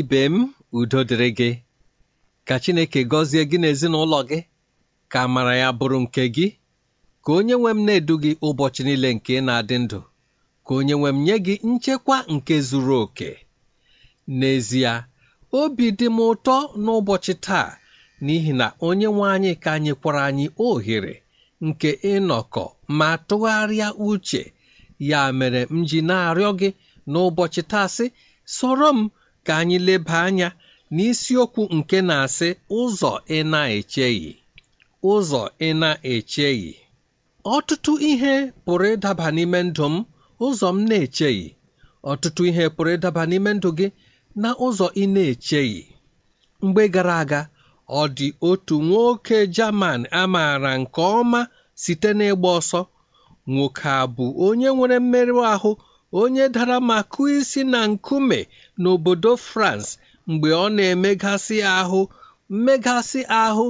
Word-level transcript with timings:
Ibe 0.00 0.20
m 0.32 0.36
udo 0.78 0.98
dịrị 1.08 1.28
gị 1.38 1.50
ka 2.46 2.54
chineke 2.62 3.00
gọzie 3.10 3.42
gị 3.50 3.56
n'ezinụlọ 3.62 4.20
gị 4.28 4.38
ka 5.12 5.18
amara 5.26 5.54
ya 5.62 5.68
bụrụ 5.78 5.98
nke 6.04 6.22
gị 6.36 6.46
ka 7.24 7.30
onye 7.38 7.54
nwe 7.60 7.70
m 7.76 7.80
na-edu 7.86 8.14
gị 8.22 8.30
ụbọchị 8.48 8.82
niile 8.86 9.08
nke 9.16 9.34
na-adị 9.46 9.76
ndụ 9.84 9.98
ka 10.66 10.72
onye 10.78 10.94
nwe 11.00 11.10
m 11.12 11.18
nye 11.26 11.36
gị 11.46 11.54
nchekwa 11.70 12.16
nke 12.34 12.54
zuru 12.68 12.94
oke. 13.04 13.30
N'ezie 14.38 14.92
obi 15.60 15.86
dị 15.98 16.06
m 16.16 16.18
ụtọ 16.30 16.56
n'ụbọchị 16.84 17.34
taa 17.46 17.68
n'ihi 18.24 18.52
na 18.60 18.66
onye 18.86 19.08
nwe 19.14 19.24
anyị 19.34 19.52
ka 19.64 19.72
nyekwara 19.84 20.20
anyị 20.28 20.46
ohere 20.66 21.14
nke 21.66 21.90
ịnọkọ 22.12 22.64
ma 22.98 23.08
tụgharịa 23.28 23.88
uche. 24.08 24.42
Ya 25.10 25.20
mere 25.38 25.60
m 25.74 25.78
ji 25.88 25.98
na-arịọ 26.08 26.50
gị 26.60 26.68
n'ụbọchị 27.10 27.62
taa 27.72 27.88
sị 27.96 28.06
soro 28.56 28.88
m 28.98 29.00
ka 29.46 29.52
anyị 29.60 29.78
leba 29.86 30.16
anya 30.28 30.48
n'isiokwu 30.94 31.62
nke 31.76 31.98
na-asị 32.08 32.48
ụzọ 32.80 33.12
ị 33.36 33.38
na-echeghị 33.52 34.30
ụzọ 35.12 35.42
ị 35.66 35.68
na-echeghị. 35.80 36.72
Ọtụtụ 37.54 37.92
ihe 38.10 38.32
pụrụ 38.64 38.86
ịdaba 38.94 39.26
n'ime 39.36 39.60
ndụ 39.68 39.84
m 39.92 39.96
ụzọ 40.46 40.68
m 40.74 40.78
na-echeghị. 40.88 41.46
Ọtụtụ 42.10 42.42
ihe 42.50 42.64
pụrụ 42.74 42.90
ịdaba 42.96 43.22
n'ime 43.30 43.50
ndụ 43.56 43.68
gị 43.78 43.86
na 44.42 44.48
ụzọ 44.66 44.86
ị 45.02 45.04
na-echeghị. 45.14 45.80
Mgbe 46.64 46.82
gara 46.94 47.14
aga 47.22 47.40
ọ 48.00 48.02
dị 48.16 48.28
otu 48.48 48.76
nwoke 48.88 49.36
Jaman 49.56 50.00
a 50.20 50.22
maara 50.32 50.72
nke 50.80 51.00
ọma 51.18 51.40
site 51.82 52.10
n'ịgba 52.18 52.48
ọsọ. 52.58 52.80
Nwoke 53.52 53.88
a 54.00 54.06
bụ 54.14 54.24
onye 54.46 54.68
nwere 54.76 54.96
mmerụ 55.02 55.36
ahụ 55.52 55.70
onye 56.20 56.44
dara 56.54 56.76
ma 56.88 56.96
kụọ 57.12 57.24
isi 57.38 57.60
na 57.72 57.80
nkume 57.90 58.38
n'obodo 58.82 59.32
France 59.48 59.90
mgbe 60.30 60.48
ọ 60.64 60.66
na-emegasị 60.76 61.56
ahụ 61.78 62.00
mmegasị 62.54 63.20
ahụ 63.44 63.66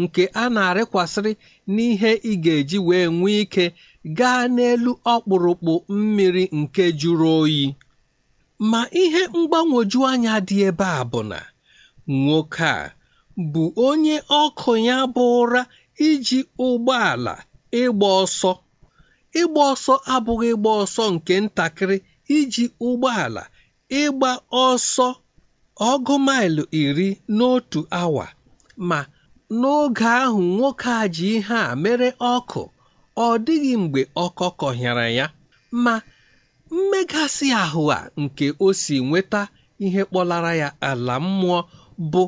nke 0.00 0.22
a 0.42 0.44
na-arịkwasịrị 0.54 1.32
n'ihe 1.74 2.10
ị 2.30 2.32
ga-eji 2.44 2.78
wee 2.88 3.06
nwee 3.18 3.40
ike 3.44 3.64
gaa 4.18 4.42
n'elu 4.54 4.92
ọkpụrụkpụ 5.14 5.72
mmiri 5.98 6.44
nke 6.60 6.84
jụrụ 7.00 7.28
oyi. 7.42 7.64
Ma 8.70 8.80
ihe 9.02 9.22
mgbanwoju 9.38 9.98
anya 10.10 10.34
dị 10.48 10.56
ebe 10.68 10.86
a 11.00 11.02
bụ 11.10 11.20
na 11.30 11.38
nwoke 12.22 12.64
a 12.78 12.92
bụ 13.52 13.62
onye 13.86 14.16
ọkụ 14.42 14.72
ya 14.88 14.96
bụ 15.14 15.22
ụra 15.40 15.62
iji 16.08 16.38
ụgbọala 16.66 17.34
ịgba 17.82 18.08
ọsọ. 18.22 18.52
Ịgba 19.40 19.60
ọsọ 19.72 19.94
abụghị 20.14 20.48
ịgba 20.54 20.70
ọsọ 20.82 21.02
nke 21.14 21.34
ntakịrị 21.44 21.96
iji 22.36 22.64
ụgbọala 22.86 23.42
ịgba 24.00 24.30
ọsọ 24.64 25.08
ọgụ 25.90 26.14
maịlụ 26.26 26.62
iri 26.82 27.08
n'otu 27.36 27.80
awa. 28.02 28.26
Ma 28.88 28.98
n'oge 29.60 30.06
ahụ 30.24 30.40
nwoke 30.56 30.90
a 31.02 31.08
ji 31.14 31.26
ihe 31.36 31.56
a 31.70 31.76
mere 31.82 32.08
ọkụ 32.34 32.62
ọ 33.16 33.28
dịghị 33.44 33.72
mgbe 33.82 34.00
ọkọ 34.24 34.46
kọhịara 34.60 35.06
ya. 35.18 35.26
Ma 35.84 35.94
mmegasị 36.74 37.46
ahụ 37.62 37.82
a 37.96 37.98
nke 38.22 38.46
o 38.64 38.72
si 38.80 38.96
nweta 39.08 39.40
ihe 39.84 40.02
kpọlara 40.08 40.52
ya 40.62 40.68
ala 40.90 41.14
mmụọ 41.24 41.58
bụ 42.12 42.22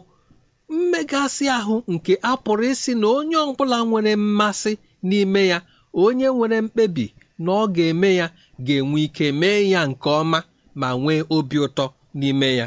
mmegasị 0.74 1.44
ahụ 1.58 1.74
nke 1.92 2.12
a 2.22 2.32
pụrụ 2.44 2.64
isi 2.72 2.92
na 3.00 3.06
onye 3.16 3.36
ọbụla 3.48 3.76
nwere 3.88 4.12
mmasị 4.24 4.72
n'ime 5.08 5.42
ya 5.52 5.58
onye 6.02 6.26
nwere 6.36 6.58
mkpebi 6.64 7.06
na 7.44 7.50
ọ 7.52 7.64
ga-eme 7.74 8.08
ya 8.20 8.26
ga-enwe 8.66 8.98
ike 9.06 9.26
mee 9.40 9.60
ya 9.72 9.80
nke 9.90 10.08
ọma. 10.20 10.38
Ma 10.80 10.88
nwee 11.00 11.20
obi 11.36 11.56
ụtọ 11.66 11.84
n'ime 12.18 12.48
ya. 12.60 12.66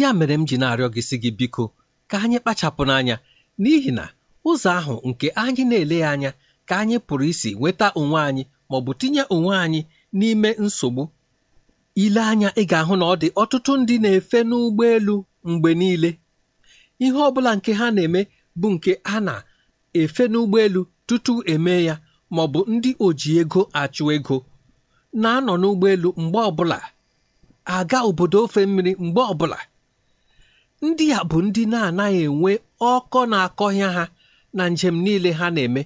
Ya 0.00 0.08
mere 0.18 0.34
m 0.40 0.44
ji 0.48 0.56
na-arịọ 0.60 0.88
gị 0.94 1.02
si 1.08 1.16
gị 1.22 1.30
biko 1.38 1.64
ka 2.10 2.16
anyị 2.24 2.38
kpachapụ 2.42 2.82
n'anya 2.88 3.16
n'ihi 3.62 3.90
na 3.98 4.04
ụzọ 4.48 4.68
ahụ 4.78 4.94
nke 5.08 5.26
anyị 5.44 5.62
na-ele 5.70 5.98
anya 6.12 6.30
ka 6.68 6.74
anyị 6.82 6.96
pụrụ 7.06 7.24
isi 7.32 7.50
nweta 7.58 7.86
onwe 8.00 8.18
anyị 8.28 8.42
ma 8.68 8.74
ọ 8.78 8.80
bụ 8.84 8.92
tinye 9.00 9.22
onwe 9.34 9.52
anyị 9.64 9.80
n'ime 10.18 10.50
nsogbu. 10.64 11.02
Ile 12.04 12.20
anya 12.30 12.48
ị 12.60 12.62
ga-ahụ 12.70 12.94
na 13.00 13.04
ọ 13.12 13.14
dị 13.22 13.28
ọtụtụ 13.42 13.72
ndị 13.80 13.94
na-efe 14.02 14.38
n'ụgbọelu 14.48 15.14
mgbe 15.50 15.70
niile. 15.80 16.10
Ihe 17.04 17.18
ọ 17.28 17.30
bụla 17.34 17.50
nke 17.56 17.70
ha 17.78 17.86
na-eme 17.96 18.20
bụ 18.60 18.66
nke 18.74 18.92
a 19.04 19.16
na-efe 19.26 20.24
n'ụgbọelu 20.32 20.80
tutu 21.06 21.34
eme 21.52 21.74
ya 21.88 21.94
ma 22.34 22.40
ọ 22.44 22.46
bụ 22.52 22.60
ndị 22.72 22.90
oji 23.06 23.30
ego 23.40 23.60
achụ 23.80 24.04
ego 24.16 24.36
na-anọ 25.22 25.52
n'ụgbọelu 25.60 26.08
mgbe 26.22 26.38
ọbụla 26.50 26.78
aga 27.76 27.98
obodo 28.08 28.38
ofe 28.44 28.60
mmiri 28.66 28.92
mgbe 29.04 29.20
ọbụla. 29.32 29.58
Ndị 30.86 31.06
a 31.18 31.20
bụ 31.30 31.38
ndị 31.46 31.62
na-anaghị 31.72 32.20
enwe 32.28 32.52
ọkọ 32.92 33.20
na-akọhịa 33.32 33.88
ha 33.96 34.04
na 34.56 34.64
njem 34.72 34.96
niile 35.04 35.30
ha 35.38 35.46
na-eme. 35.54 35.82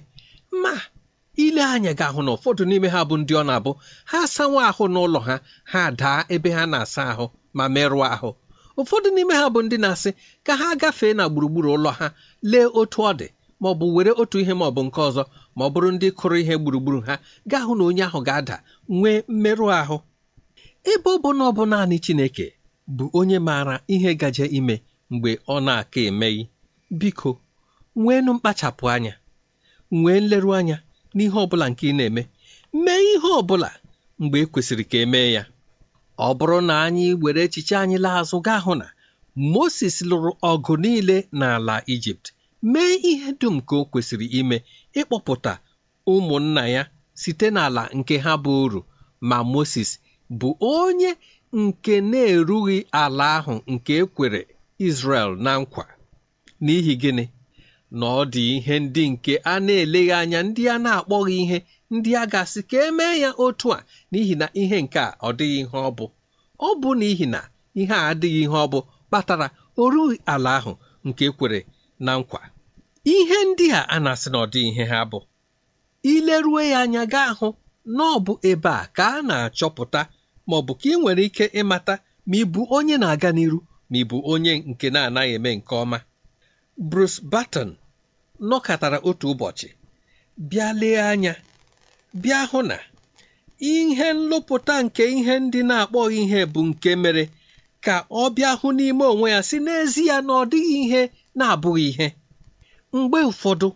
Ma 0.61 0.73
ile 1.43 1.61
anya 1.73 1.91
ga-ahụ 1.99 2.21
na 2.25 2.31
ụfọdụ 2.35 2.63
n'ime 2.69 2.87
ha 2.93 2.99
bụ 3.09 3.15
ndị 3.21 3.33
ọ 3.41 3.43
na-abụ. 3.47 3.71
Ha 4.09 4.17
asanwa 4.25 4.61
ahụ 4.69 4.83
n'ụlọ 4.93 5.19
ha 5.27 5.35
ha 5.71 5.81
daa 5.99 6.19
ebe 6.33 6.49
ha 6.57 6.63
na-asa 6.71 7.01
ahụ 7.11 7.25
ma 7.57 7.63
merụọ 7.73 8.05
ahụ. 8.15 8.29
Ụfọdụ 8.79 9.07
n'ime 9.15 9.33
ha 9.39 9.45
bụ 9.53 9.59
ndị 9.65 9.77
na-asị 9.83 10.09
ka 10.45 10.53
ha 10.59 10.67
gafee 10.81 11.13
na 11.17 11.23
gburugburu 11.31 11.69
ụlọ 11.75 11.91
ha 11.99 12.07
lee 12.51 12.67
otu 12.79 12.99
ọ 13.01 13.11
dị 13.19 13.27
ma 13.61 13.67
ọ 13.69 13.73
bụ 13.79 13.85
were 13.95 14.11
otu 14.21 14.37
ihe 14.41 14.53
ma 14.59 14.65
ọ 14.65 14.71
bụ 14.75 14.81
nke 14.87 14.99
ọzọ 15.09 15.23
ma 15.57 15.61
ọ 15.65 15.69
bụrụ 15.73 15.89
ndị 15.95 16.07
kụrụ 16.19 16.35
ihe 16.43 16.55
gburugburu 16.61 16.99
ha 17.07 17.13
gaa 17.49 17.63
hụ 17.67 17.73
na 17.77 17.83
onye 17.89 18.03
ahụ 18.07 18.19
ga-ada 18.27 18.55
nwee 18.97 19.17
mmerụ 19.33 19.65
ahụ. 19.81 19.97
Ebe 20.91 21.09
ọ 21.15 21.17
bụ 21.23 21.29
na 21.37 21.43
ọ 21.49 21.51
bụ 21.57 21.63
naanị 21.71 21.97
Chineke 22.05 22.45
bụ 22.95 23.05
onye 23.19 23.37
maara 23.47 23.75
ihe 23.93 24.09
gaje 24.21 24.45
ime 24.57 24.75
mgbe 25.11 25.31
ọ 25.53 25.55
na-aka 25.65 25.99
emeghị. 26.09 26.43
Biko 26.99 27.31
nweenụ 28.01 28.31
mkpachapụ 28.35 28.83
anya 28.95 29.13
nwee 29.99 30.19
nleru 30.23 30.49
anya 30.59 30.77
n'ihe 31.15 31.37
ọ 31.43 31.45
bụla 31.49 31.65
nke 31.71 31.83
ị 31.91 31.93
na-eme. 31.97 32.21
Mee 32.83 33.01
ihe 33.13 33.29
ọ 33.39 33.41
bụla 33.49 33.69
mgbe 34.21 34.37
e 34.43 34.45
kwesịrị 34.51 34.83
ka 34.91 34.97
emee 35.05 35.29
ya. 35.35 35.43
Ọ 36.27 36.29
bụrụ 36.37 36.57
na 36.67 36.73
anyị 36.85 37.05
were 37.21 37.41
echiche 37.45 37.75
anyị 37.83 37.97
laa 38.05 38.21
gaa 38.45 38.59
hụ 38.65 38.73
na 38.81 38.87
Moses 39.53 39.95
lụrụ 40.09 40.31
ọgụ 40.51 40.73
niile 40.83 41.17
n'ala 41.39 41.75
Ijipt. 41.93 42.25
Mee 42.71 42.93
ihe 43.11 43.29
dum 43.39 43.55
ka 43.67 43.75
o 43.75 43.83
kwesịrị 43.91 44.25
ime 44.39 44.57
ịkpọpụta 44.99 45.53
ụmụnna 46.13 46.63
ya 46.75 46.83
site 47.21 47.47
n'ala 47.55 47.83
nke 47.97 48.15
ha 48.23 48.33
bụ 48.43 48.51
uru. 48.65 48.81
Ma 49.29 49.37
Moses 49.53 49.89
bụ 50.39 50.49
onye 50.75 51.11
nke 51.61 51.93
na-erughị 52.11 52.77
ala 53.01 53.25
ahụ 53.37 53.53
nke 53.73 53.93
ekwere 54.03 54.41
Izrel 54.87 55.31
na 55.45 55.51
nkwa. 55.61 55.85
N'ihi 56.63 56.93
gịnị? 57.01 57.25
Na 57.99 58.05
ọ 58.19 58.21
dị 58.33 58.43
ihe 58.55 58.75
ndị 58.85 59.03
nke 59.13 59.33
a 59.51 59.53
na-eleghị 59.65 60.11
anya 60.19 60.39
ndị 60.47 60.63
a 60.73 60.75
na-akpọghị 60.85 61.35
ihe 61.43 61.57
ndị 61.95 62.11
a 62.21 62.23
ga-asị 62.31 62.61
ka 62.69 62.77
emee 62.87 63.15
ya 63.23 63.29
otu 63.45 63.67
a. 63.77 63.79
N'ihi 64.11 64.35
na 64.41 64.47
ihe 64.61 64.77
nke 64.85 64.99
a 64.99 65.09
ọ 65.27 65.29
dịghị 65.37 65.57
ihe 65.63 65.77
ọ 65.87 65.91
bụ. 65.97 66.05
Ọ 66.67 66.69
bụ 66.81 66.89
n'ihi 66.99 67.25
na 67.33 67.39
ihe 67.81 67.93
a 68.01 68.07
adịghị 68.11 68.39
ihe 68.45 68.57
ọ 68.63 68.67
bụ 68.73 68.79
kpatara 69.09 69.47
orughị 69.81 70.15
ala 70.33 70.51
ahụ 70.59 70.73
nke 71.07 71.23
ekwere 71.29 71.59
na 72.05 72.11
nkwa. 72.19 72.39
Ihe 73.15 73.37
ndị 73.49 73.65
a 73.79 73.81
a 73.93 73.97
na-asị 74.03 74.27
na 74.33 74.37
ọ 74.43 74.45
dị 74.53 74.61
ihe 74.69 74.83
ha 74.91 74.99
bụ. 75.11 75.19
Ileruo 76.13 76.61
ya 76.71 76.77
anya 76.83 77.03
gaa 77.13 77.31
hụ 77.39 77.47
na 77.95 78.03
ọ 78.15 78.17
bụ 78.25 78.33
ebe 78.49 78.69
a 78.81 78.85
ka 78.97 79.05
a 79.17 79.21
na-achọpụta 79.27 80.01
ma 80.47 80.53
ọ 80.59 80.61
bụ 80.67 80.73
ka 80.79 80.85
ị 80.93 80.95
nwere 81.01 81.23
ike 81.29 81.45
ịmata 81.59 81.93
ma 82.29 82.35
ị 82.41 82.43
bụ 82.53 82.61
onye 82.77 82.95
na-aga 83.01 83.29
n'iru 83.35 83.59
ma 83.89 83.95
ị 84.01 84.03
bụ 84.09 84.17
onye 84.31 84.51
nke 84.69 84.87
na-anaghị 84.93 85.31
eme 85.37 85.49
nke 85.57 85.73
ọma. 85.83 85.97
Bruce 86.89 87.17
Barton 87.31 87.69
nọkọtara 88.49 88.97
otu 89.09 89.25
ụbọchị 89.33 89.67
bịa 90.49 90.67
lee 90.79 90.97
anya 91.11 91.33
bịa 92.21 92.39
hụ 92.51 92.59
na 92.69 92.77
ihe 93.71 94.07
nlụpụta 94.17 94.75
nke 94.85 95.03
ihe 95.17 95.33
ndị 95.43 95.59
na-akpọghị 95.69 96.17
ihe 96.25 96.39
bụ 96.53 96.61
nke 96.69 96.91
mere 97.03 97.23
ka 97.85 97.95
ọ 98.09 98.23
bịa 98.35 98.51
hụ 98.59 98.67
n'ime 98.77 99.05
onwe 99.13 99.27
ya 99.35 99.41
si 99.49 99.57
n'ezie 99.65 100.15
na 100.27 100.31
ọ 100.41 100.43
dịghị 100.51 100.75
ihe 100.85 101.01
na-abụghị 101.37 101.85
ihe. 101.91 102.07
Mgbe 102.97 103.19
ụfọdụ 103.31 103.67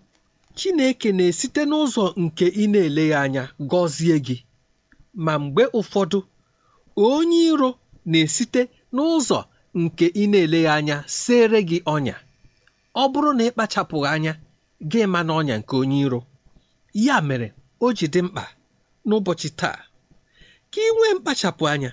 Chineke 0.57 1.09
na-esite 1.17 1.61
n'ụzọ 1.69 2.03
nke 2.23 2.45
ị 2.61 2.65
na-eleghị 2.73 3.13
anya 3.23 3.43
gọzie 3.71 4.17
gị 4.25 4.37
ma 5.25 5.33
mgbe 5.43 5.63
ụfọdụ 5.79 6.19
onye 7.05 7.39
iro 7.51 7.69
na-esite 8.11 8.61
n'ụzọ 8.95 9.39
nke 9.81 10.05
ị 10.21 10.23
na-eleghị 10.31 10.69
anya 10.77 10.97
sere 11.21 11.59
gị 11.69 11.77
ọnya. 11.95 12.15
Ọ 13.01 13.03
bụrụ 13.11 13.29
na 13.37 13.43
ị 13.47 13.51
kpachapụghị 13.55 14.07
anya 14.15 14.33
gị 14.91 15.01
ma 15.13 15.19
n'ọnya 15.27 15.55
nke 15.59 15.73
onye 15.81 15.97
iro. 16.05 16.19
Ya 17.05 17.15
mere 17.27 17.47
o 17.85 17.93
ji 17.97 18.05
dị 18.13 18.19
mkpa 18.25 18.43
n'ụbọchị 19.07 19.49
taa 19.59 19.79
ka 20.71 20.79
ị 20.87 20.89
nwee 20.95 21.13
mkpachapụ 21.17 21.63
anya 21.73 21.91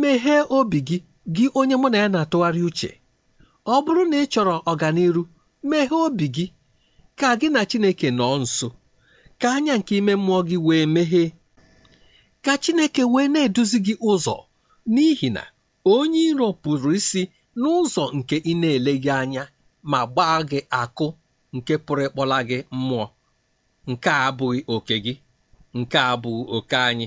meghee 0.00 0.42
obi 0.56 0.78
gị 0.88 0.96
gị 1.34 1.44
onye 1.58 1.76
mụ 1.82 1.88
na 1.92 1.98
ya 2.02 2.08
na-atụgharị 2.12 2.60
uche. 2.68 2.90
Ọ 3.72 3.74
bụrụ 3.84 4.02
na 4.10 4.16
ị 4.22 4.26
chọrọ 4.32 4.54
ọganiru 4.70 5.22
meghee 5.70 6.00
obi 6.06 6.26
gị 6.36 6.46
ka 7.18 7.28
gị 7.40 7.48
na 7.54 7.60
Chineke 7.70 8.08
nọ 8.18 8.26
nso 8.42 8.68
ka 9.40 9.48
anya 9.56 9.74
nke 9.78 9.92
ime 10.00 10.12
mmụọ 10.18 10.40
gị 10.48 10.56
wee 10.66 10.86
meghee. 10.94 11.28
Ka 12.44 12.52
Chineke 12.62 13.02
wee 13.12 13.28
na-eduzi 13.32 13.78
gị 13.86 13.94
ụzọ 14.10 14.36
n'ihi 14.94 15.28
na 15.36 15.42
onye 15.94 16.20
iro 16.30 16.48
pụrụ 16.62 16.90
isi 16.98 17.22
n'ụzọ 17.60 18.02
nke 18.18 18.36
ị 18.50 18.52
na-eleghị 18.60 19.10
anya 19.20 19.42
ma 19.90 19.98
gbaa 20.12 20.38
gị 20.50 20.58
akụ 20.80 21.06
nke 21.56 21.74
pụrụ 21.84 22.02
ịkpọla 22.08 22.38
gị 22.48 22.58
mmụọ. 22.76 23.06
Nke 23.90 24.08
a 24.10 24.20
abụghị 24.28 24.60
oke 24.74 24.94
gị 25.04 25.14
nke 25.78 25.98
abụghị 26.12 26.42
oke 26.56 26.76
anyị. 26.88 27.06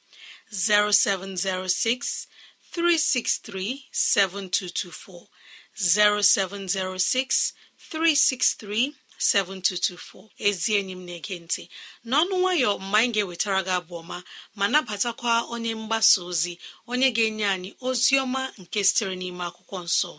0706 0.51 2.27
363 2.73 3.89
7224 3.91 5.27
0706 5.75 7.53
363 7.91 8.93
7224 9.19 10.29
ezi 10.37 10.69
enyi 10.79 10.91
m 10.99 11.01
na-ege 11.07 11.35
ntị. 11.45 11.63
N'ọnụ 12.09 12.35
nwayọ 12.41 12.71
mgbe 12.79 12.97
anyị 12.99 13.11
ga-ewetara 13.15 13.59
gị 13.67 13.73
abụ 13.79 13.93
ọma 14.01 14.17
ma 14.57 14.65
nabatakwa 14.73 15.33
onye 15.53 15.71
mgbasa 15.81 16.19
ozi 16.29 16.53
onye 16.91 17.07
ga-enye 17.15 17.45
anyị 17.55 17.69
ozi 17.87 18.13
ọma 18.23 18.41
nke 18.61 18.79
sitere 18.87 19.13
n'ime 19.19 19.43
akwụkwọ 19.49 19.77
nsọ. 19.87 20.11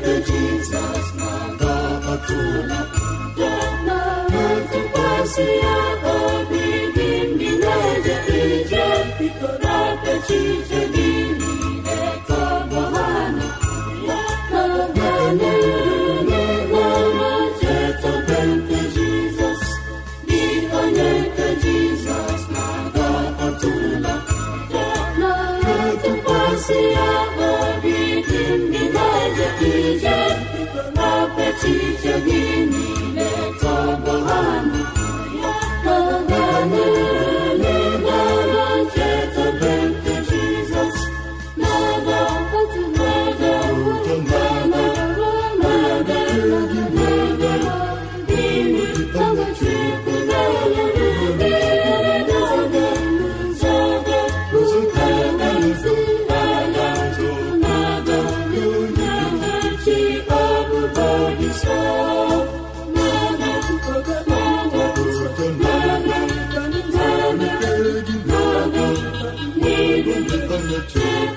Nke 0.00 0.14
jizọs 0.26 1.06
na-aga 1.18 1.74
atụla 2.12 2.80
ụjọ 3.08 3.52
na-etụkwasị 3.86 5.46
ya 5.64 5.76
obi 6.16 6.64
gị 6.94 7.10
ndị 7.32 7.50
na-eje 7.62 8.16
ije 8.42 8.86
bikọrọ 9.18 9.78
echiche 10.12 10.80
gị 10.89 10.89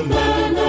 mmadụ 0.00 0.62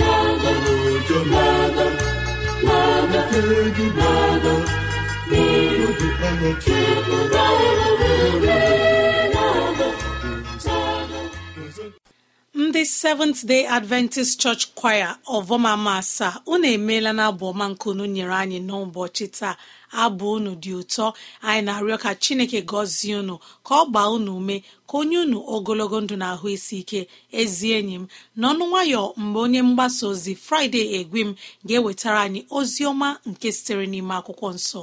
na-aga 0.00 1.86
na-aga 2.68 3.30
na-aga 3.98 4.54
iru 5.42 5.88
ọchịchị 6.28 6.78
na-erere 7.32 8.60
na-aga 9.34 9.88
n'ụzọ 10.22 10.76
aga 11.00 11.20
ndị 12.56 12.84
seventh 12.86 13.44
day 13.44 13.66
adventist 13.66 14.40
church 14.40 14.66
choir 14.80 15.18
ọvọmama 15.36 15.96
asaa 16.00 16.40
unu 16.52 16.66
emeela 16.76 17.12
na 17.12 17.22
abụ 17.30 17.44
ọma 17.52 17.64
nke 17.70 17.84
unu 17.92 18.04
nyere 18.14 18.34
anyị 18.42 18.58
n'ụbọchị 18.66 19.26
taa. 19.38 19.54
Abụ 20.02 20.26
unu 20.36 20.50
dị 20.62 20.72
ụtọ. 20.80 21.04
Anyị 21.48 21.62
na-arịọ 21.66 21.96
ka 22.04 22.10
chineke 22.22 22.60
gọzie 22.70 23.14
unu 23.22 23.34
ka 23.66 23.72
ọ 23.82 23.84
gbaa 23.90 24.08
unu 24.16 24.30
ume 24.40 24.56
ka 24.88 24.94
onye 25.00 25.18
unu 25.24 25.38
ogologo 25.54 25.98
ndụ 26.00 26.14
na 26.20 26.26
ahụ 26.34 26.46
isi 26.56 26.76
ike. 26.82 27.00
Ezi 27.40 27.68
enyi 27.78 27.94
m 28.02 28.04
n'ọnụ 28.40 28.64
nwayọ 28.70 29.02
mgbe 29.22 29.38
onye 29.44 29.60
mgbasa 29.68 30.02
ozi 30.12 30.32
fraịde 30.44 30.80
egwim 30.98 31.30
ga-ewetara 31.66 32.18
anyị 32.26 32.40
ozi 32.58 32.82
ọma 32.90 33.08
nke 33.30 33.48
sitere 33.56 33.84
n'ime 33.92 34.14
akwụkwọ 34.18 34.48
nsọ. 34.56 34.82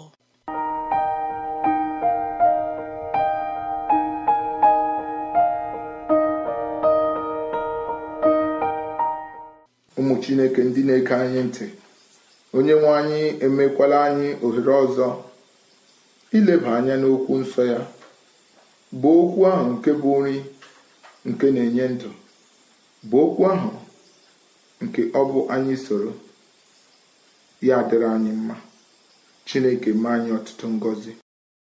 Chineke 10.23 10.61
ndị 10.67 10.81
na-ege 10.87 11.13
anyị 11.23 11.41
ntị. 11.47 11.65
Onye 12.55 12.73
nwe 12.79 12.89
anyị 12.99 13.21
emekwala 13.45 13.97
anyị 14.07 14.27
ohere 14.45 14.73
ọzọ 14.83 15.07
ileba 16.37 16.69
anya 16.77 16.95
n'okwu 17.01 17.33
nsọ 17.41 17.61
ya 17.71 17.79
bụ 19.01 19.09
okwu 19.21 19.41
ahụ 19.51 19.65
nke 19.73 19.91
bụ 20.01 20.09
nri 20.21 20.35
nke 21.29 21.45
na-enye 21.55 21.85
ndụ 21.93 22.09
bụ 23.09 23.17
okwu 23.25 23.41
ahụ 23.53 23.69
nke 24.83 25.01
ọ 25.19 25.21
bụ 25.31 25.39
anyị 25.53 25.75
soro. 25.85 26.11
Ya 27.67 27.77
dịrị 27.89 28.05
anyị 28.15 28.31
mma. 28.39 28.55
Chineke 29.47 29.89
mee 30.01 30.11
anyị 30.15 30.29
ọtụtụ 30.37 30.65
ngọzi. 30.75 31.11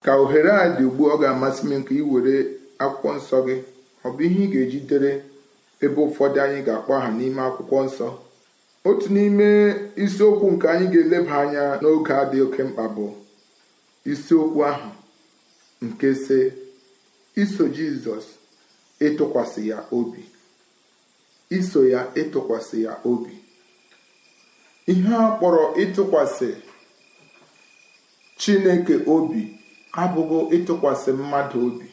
Ka 0.04 0.12
ohere 0.23 0.50
a 0.50 0.64
dị 0.76 0.82
ugbu 0.88 1.02
ọ 1.12 1.14
ga-amasị 1.21 1.62
m 1.68 1.73
nke 1.80 1.92
ị 1.94 2.02
were 2.11 2.35
akwụkwọ 2.85 3.11
nsọ 3.18 3.37
gị. 3.47 3.56
Ọ 4.04 4.09
bụ 4.14 4.21
ihe 4.26 4.40
ị 4.44 4.50
ga-eji 4.52 4.78
dere 4.88 5.12
ebe 5.85 5.99
ụfọdụ 6.06 6.38
anyị 6.44 6.59
ga-akpọ 6.66 6.90
aha 6.99 7.09
n'ime 7.16 7.40
akwụkwọ 7.49 7.78
nsọ. 7.87 8.06
Otu 8.85 9.07
n'ime 9.15 9.49
isiokwu 10.05 10.47
nke 10.55 10.67
anyị 10.73 10.87
ga-eleba 10.93 11.35
anya 11.43 11.65
n'oge 11.83 12.12
a 12.12 12.25
dị 12.31 12.39
oke 12.47 12.62
mkpa 12.69 12.85
bụ 12.95 13.07
isiokwu 14.12 14.61
ahụ 14.71 14.91
nke 15.87 16.09
si 16.25 16.39
iso 17.43 17.65
jizọs 17.77 18.27
ịtụkwasị 19.07 19.62
ya 19.71 19.79
obi. 19.99 20.23
Iso 21.59 21.81
ya 21.93 22.01
ịtụkwasị 22.21 22.77
ya 22.87 22.93
obi. 23.11 23.35
Ihe 24.93 25.15
a 25.15 25.29
kpọrọ 25.37 25.65
ịtụkwasị 25.83 26.49
chineke 28.41 28.95
obi 29.15 29.41
abụghị 30.03 30.39
ịtụkwasị 30.57 31.11
mmadụ 31.21 31.59
obi. 31.69 31.87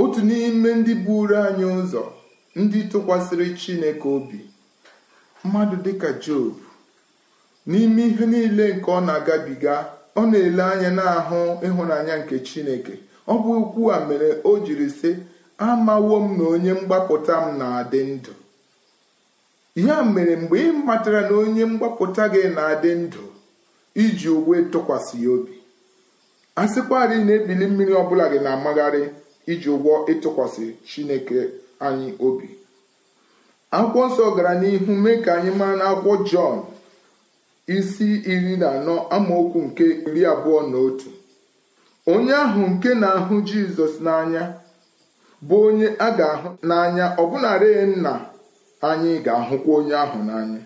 Otu 0.00 0.20
n'ime 0.28 0.70
ndị 0.80 0.92
buru 1.04 1.36
anyị 1.46 1.64
ụzọ 1.80 2.02
ndị 2.60 2.80
tụkwasịrị 2.90 3.46
chineke 3.60 4.08
obi 4.16 4.40
mmadụ 5.44 5.76
dịka 5.84 6.08
job 6.24 6.52
n'ime 7.70 8.02
ihe 8.10 8.24
niile 8.32 8.64
nke 8.76 8.90
ọ 8.90 9.00
na-agabiga 9.06 9.74
ọ 10.16 10.22
na-ele 10.30 10.62
anya 10.72 10.90
n'ahụ 10.98 11.38
ịhụnanya 11.66 12.14
nke 12.20 12.36
chineke. 12.46 12.94
Ọ 13.28 13.34
bụ 13.42 13.50
okwu 13.60 13.82
a 13.94 14.06
mere 14.08 14.28
o 14.48 14.58
jiri 14.64 14.88
sị 14.98 15.10
amawo 15.68 16.16
m 16.24 16.38
na 16.38 16.44
onye 16.54 16.72
mgbapụta 16.80 17.34
m 17.44 17.58
na-adị 17.60 18.00
ndụ. 18.12 18.32
Ya 19.86 19.96
mere 20.14 20.34
mgbe 20.42 20.56
ị 20.68 20.72
matara 20.86 21.20
na 21.28 21.34
onye 21.42 21.64
mgbapụta 21.72 22.24
gị 22.32 22.42
na-adị 22.56 22.90
ndụ 23.02 23.22
iji 24.02 24.28
ogwe 24.36 24.56
tụkwasị 24.72 25.16
ya 25.24 25.30
obi. 25.36 25.54
A 26.56 26.68
sịkwarị 26.72 27.16
na-ebili 27.26 27.66
mmiri 27.70 27.92
ọbụla 28.02 28.24
gị 28.32 28.38
na-amagharị 28.44 29.02
iji 29.52 29.68
ụgwọ 29.76 29.92
ịtụkwasị 30.12 30.64
chineke 30.88 31.40
anyị 31.86 32.08
obi. 32.26 32.48
Akwụkwọ 33.78 34.02
nsọ 34.08 34.24
gara 34.36 34.52
n'ihu 34.60 34.92
mee 35.04 35.18
ka 35.24 35.30
anyị 35.36 35.50
mara 35.58 35.74
n'akwụkwọ 35.80 36.14
jọn 36.30 36.56
isi 37.76 38.08
iri 38.32 38.54
na 38.60 38.68
anọ 38.76 38.94
amaokwu 39.16 39.58
nke 39.66 39.84
iri 40.08 40.22
abụọ 40.32 40.60
na 40.70 40.78
otu. 40.86 41.08
Onye 42.12 42.32
ahụ 42.44 42.60
nke 42.72 42.90
na-ahụ 43.02 43.34
jizọs 43.48 43.94
n'anya 44.04 44.42
bụ 45.46 45.54
onye 45.66 45.88
a 45.98 46.08
ga-ahụ 46.18 46.48
n'anya 46.68 47.06
ọbụnarị 47.22 47.70
nna 47.92 48.12
anyị 48.88 49.12
ga-ahụkwa 49.26 49.72
onye 49.78 49.94
ahụ 50.04 50.18
n'anya. 50.28 50.60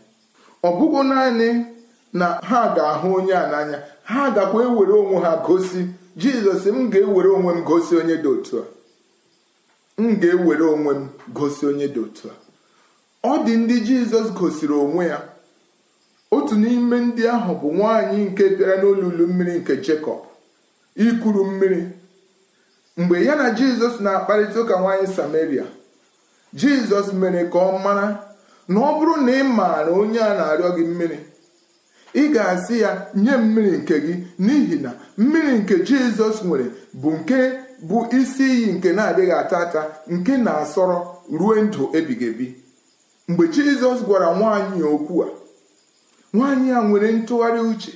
Ọ 0.67 0.69
bụghị 0.79 1.01
naanị 1.11 1.49
na 2.19 2.27
ha 2.49 2.61
ga-ahụ 2.77 3.09
onye 3.19 3.35
a 3.35 3.45
n'anya 3.53 3.79
ha 4.11 4.21
gakwa 4.37 4.61
ewere 4.67 4.93
onwe 5.03 5.17
ha 5.25 5.33
gosi 5.47 5.81
jizọs 6.21 6.65
m 6.77 6.91
ga-ewere 6.93 7.31
onwe 7.37 7.53
m 7.59 7.61
gosi 7.69 7.93
onye 8.01 8.17
dị 8.23 8.29
otu 8.35 8.55
a. 8.63 8.65
M 10.03 10.21
ga-ewere 10.21 10.65
onwe 10.75 10.93
m 11.01 11.03
gosi 11.37 11.63
onye 11.71 11.87
dị 11.95 12.01
otu 12.07 12.25
a. 12.29 12.50
ọ 13.25 13.45
dị 13.45 13.57
ndị 13.57 13.77
jizọs 13.87 14.29
gosiri 14.39 14.73
onwe 14.75 15.05
ya. 15.07 15.19
Otu 16.31 16.55
n'ime 16.55 16.97
ndị 17.01 17.23
ahụ 17.35 17.53
bụ 17.61 17.69
nwaanyị 17.77 18.19
nke 18.31 18.45
bịara 18.57 18.77
n'olulu 18.83 19.25
mmiri 19.29 19.55
nke 19.61 19.75
jekọb 19.85 20.21
ikuru 20.97 21.45
mmiri. 21.45 21.83
Mgbe 22.97 23.25
ya 23.27 23.35
na 23.37 23.47
jizọs 23.59 24.01
na-akparịta 24.01 24.61
ụka 24.61 24.77
nwaanyị 24.81 25.07
samaria 25.17 25.65
jizọs 26.55 27.13
mere 27.13 27.45
ka 27.53 27.59
ọ 27.59 27.79
mara 27.85 28.07
na 28.69 28.81
ọ 28.81 28.91
bụrụ 28.99 29.15
na 29.27 29.33
ị 29.33 29.43
maara 29.57 29.91
onye 30.01 30.21
a 30.21 30.33
na-arịọ 30.39 30.71
gị 30.77 30.85
mmiri 30.85 31.19
ị 32.15 32.23
ga-asị 32.35 32.81
ya 32.81 32.91
nye 33.15 33.37
mmiri 33.37 33.71
nke 33.79 33.95
gị 34.05 34.15
n'ihi 34.45 34.77
na 34.85 34.91
mmiri 35.19 35.53
nke 35.59 35.75
jizọs 35.87 36.37
nwere 36.47 36.67
bụ 37.01 37.11
nke 37.19 37.39
bụ 37.89 37.99
isi 38.19 38.45
iyi 38.55 38.73
nke 38.73 38.93
na-adịghị 38.93 39.33
ata 39.33 39.57
ata 39.65 39.83
nke 40.15 40.33
na-asọrọ 40.45 40.99
ruo 41.39 41.55
ndụ 41.65 41.83
ebighị 41.99 42.27
ebi. 42.33 42.47
Mgbe 43.31 43.45
jizọs 43.55 44.01
gwara 44.07 44.29
nwaanyị 44.39 44.83
okwu 44.95 45.17
a 45.25 45.29
nwaanyị 46.35 46.69
a 46.73 46.81
nwere 46.89 47.09
ntụgharị 47.19 47.61
uche. 47.71 47.93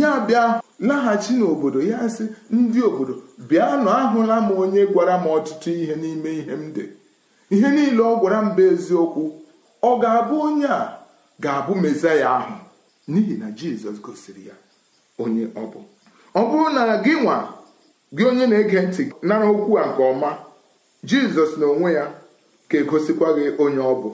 Ya 0.00 0.10
bịa 0.26 0.44
laghachi 0.88 1.32
n'obodo 1.38 1.80
ya 1.90 1.98
sị 2.14 2.24
ndị 2.56 2.80
obodo 2.88 3.14
bịanụ 3.48 3.88
ahụla 4.00 4.36
m 4.40 4.48
onye 4.62 4.82
gwara 4.92 5.14
m 5.22 5.26
ọtụtụ 5.36 5.68
ihe 5.82 5.94
n'ime 6.02 6.30
ihe 6.40 6.52
m 6.52 6.72
dị. 6.74 6.84
Ihe 7.54 7.68
niile 7.74 8.02
ọ 8.02 8.14
gwara 8.20 8.38
m 8.44 8.48
bụ 8.56 8.62
eziokwu. 8.72 9.24
Ọ 9.82 9.90
ga-abụ 10.02 10.34
onye 10.46 10.66
a? 10.66 10.98
Ga-abụ 11.42 11.72
mezaya 11.82 12.28
ahụ. 12.38 12.54
N'ihi 13.10 13.34
na 13.42 13.48
jizọs 13.58 13.98
gosiri 14.04 14.42
ya 14.48 14.54
onye 15.22 15.44
ọ 15.46 15.62
bụ. 15.72 15.80
Ọ 16.34 16.40
bụrụ 16.48 16.68
na 16.76 16.82
gị 17.04 17.12
nwa 17.22 17.36
gị 18.16 18.22
onye 18.30 18.44
na-ege 18.50 18.78
ntị 18.86 19.02
nara 19.28 19.46
okwu 19.52 19.72
a 19.78 19.84
nke 19.90 20.02
ọma 20.12 20.30
jizọs 21.08 21.52
na 21.60 21.66
onwe 21.74 21.90
ya 21.98 22.04
ga-egosikwa 22.74 23.28
gị 23.36 23.44
onye 23.62 23.78
ọ 23.78 23.94
bụ. 24.02 24.10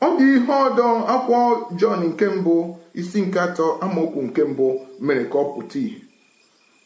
Ọ 0.00 0.08
dị 0.18 0.26
ihe 0.36 0.52
ọdọ 0.66 0.86
akwụkwọ 1.14 1.40
jọn 1.80 2.00
nke 2.08 2.26
mbụ 2.38 2.54
isi 3.00 3.18
nke 3.26 3.38
atọ 3.46 3.66
amaokwu 3.84 4.20
nke 4.26 4.42
mbụ 4.52 4.66
mere 5.06 5.24
ka 5.30 5.38
ọ 5.38 5.44
pụta 5.54 5.78
ìhè. 5.86 6.00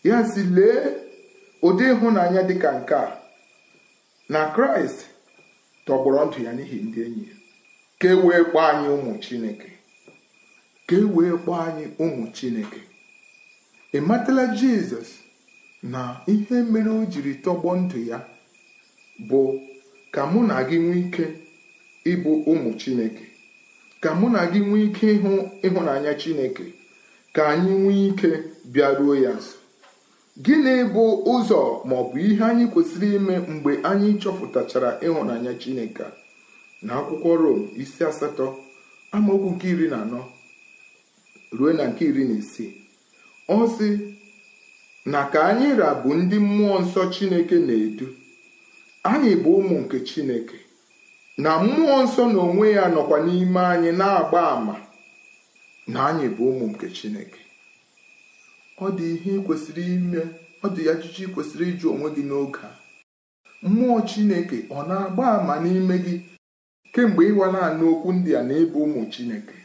Ya 0.09 0.17
si 0.31 0.41
lee 0.57 0.79
ụdị 1.67 1.85
ịhụnanya 1.93 2.43
dịka 2.49 2.71
nke 2.79 2.95
a. 2.95 3.07
Na 4.33 4.41
kraịst 4.55 4.99
tọgbọrọ 5.87 6.21
ndụ 6.27 6.39
ya 6.47 6.53
n'ihi 6.57 6.77
ndị 6.87 6.99
enyi 7.07 7.25
ya. 7.31 7.35
Ka 8.01 8.09
e 8.09 8.15
wee 8.25 8.43
kpọọ 8.49 8.61
anyị 8.71 8.89
ụmụ 8.97 9.13
chineke. 9.25 9.71
Ka 10.87 10.95
e 10.97 11.05
wee 11.15 11.33
kpọọ 11.43 11.57
anyị 11.67 11.85
ụmụ 12.05 12.23
chineke. 12.37 12.81
Ị 13.93 13.99
matala 14.09 14.45
jizọs 14.59 15.11
na 15.93 16.01
ihe 16.33 16.57
mere 16.73 16.91
o 16.91 17.03
jiri 17.13 17.33
tọgbọ 17.45 17.69
ndụ 17.83 17.99
ya 18.11 18.19
bụ 19.29 19.41
ka 20.15 20.23
mụ 20.33 20.41
na 20.49 20.57
gị 20.69 20.77
nwee 20.85 21.01
ike 21.05 21.25
ịbụ 22.13 22.31
ụmụ 22.51 22.71
chineke. 22.81 23.25
Ka 24.03 24.11
mụ 24.19 24.27
na 24.35 24.41
gị 24.53 24.61
nwee 24.69 24.85
ike 24.87 25.07
ịhụ 25.17 25.33
ịhụnanya 25.67 26.13
chineke. 26.21 26.65
Ka 27.35 27.43
anyị 27.53 27.73
nwee 27.83 28.03
ike 28.09 28.31
bịaruo 28.73 29.15
ya 29.25 29.33
nso. 29.39 29.57
Gịnị 30.45 30.75
bụ 30.95 31.05
ụzọ 31.35 31.61
ma 31.89 31.95
ọ 31.97 32.03
bụ 32.11 32.17
ihe 32.29 32.45
anyị 32.51 32.65
kwesịrị 32.73 33.09
ime 33.19 33.35
mgbe 33.53 33.71
anyị 33.91 34.09
chọpụtachara 34.23 34.91
ịhụnanya 35.07 35.53
chineke 35.61 36.05
na 36.87 36.93
akwụkwọ 36.99 37.31
rom 37.43 37.61
isi 37.83 38.01
asatọ 38.11 38.47
amaokwu 39.17 39.49
nke 39.55 39.67
iri 39.73 39.87
na 39.93 39.99
anọ 40.05 40.21
ruo 41.57 41.71
na 41.79 41.85
nke 41.91 42.03
iri 42.11 42.25
na 42.29 42.35
isii. 42.43 42.71
Ọ 43.49 43.59
sị 43.77 43.89
na 45.13 45.21
ka 45.33 45.39
anyị 45.51 45.69
rabụ 45.81 46.09
ndị 46.21 46.37
mmụọ 46.47 46.77
nsọ 46.85 47.01
chineke 47.15 47.57
na-edu. 47.67 48.07
Anyị 49.09 49.35
bụ 49.43 49.51
ụmụ 49.61 49.75
nke 49.83 49.99
chineke 50.09 50.59
na 51.43 51.51
mmụọ 51.63 51.97
nsọ 52.05 52.23
na 52.33 52.39
onwe 52.49 52.67
ya 52.77 52.85
nọkwa 52.95 53.17
n'ime 53.27 53.61
anyị 53.73 53.91
na-agba 54.01 54.41
àmà 54.55 54.75
na 55.93 55.99
anyị 56.09 56.27
bụ 56.37 56.43
ụmụ 56.51 56.65
nke 56.73 56.87
chineke. 56.97 57.41
Ọ 58.85 58.87
dị 58.97 59.07
ihe 59.15 59.33
kwesịrị 59.47 59.83
ime 59.97 60.21
ọ 60.65 60.67
dị 60.75 60.83
ajụjụ 60.93 61.25
kwesịrị 61.35 61.65
ịjụ 61.73 61.87
onwe 61.95 62.09
gị 62.17 62.23
n'oge 62.29 62.61
a. 62.69 62.71
Mmụọ 63.69 63.97
chineke 64.11 64.57
ọ 64.77 64.79
na-agba 64.89 65.25
àmà 65.37 65.55
n'ime 65.65 65.95
gị 66.05 66.15
kemgbe 66.95 67.23
ịwala 67.31 67.59
anụ 67.69 67.85
okwu 67.93 68.09
ndị 68.17 68.31
a 68.39 68.43
na 68.49 68.55
ịbụ 68.65 68.79
ụmụ 68.87 69.01
chineke? 69.13 69.57